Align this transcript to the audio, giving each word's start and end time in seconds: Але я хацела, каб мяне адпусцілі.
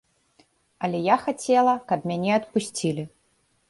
Але 0.87 1.03
я 1.13 1.19
хацела, 1.27 1.79
каб 1.93 2.11
мяне 2.13 2.31
адпусцілі. 2.43 3.03